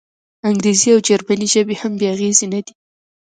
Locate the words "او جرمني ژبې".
0.93-1.75